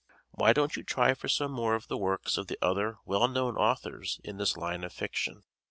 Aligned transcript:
Why 0.31 0.51
don't 0.51 0.75
you 0.75 0.81
try 0.83 1.13
for 1.13 1.27
some 1.27 1.51
more 1.51 1.75
of 1.75 1.87
the 1.87 1.95
works 1.95 2.35
of 2.39 2.47
the 2.47 2.57
other 2.59 2.97
well 3.05 3.27
known 3.27 3.55
authors 3.55 4.19
in 4.23 4.37
this 4.37 4.57
line 4.57 4.83
of 4.83 4.91
fiction? 4.91 5.43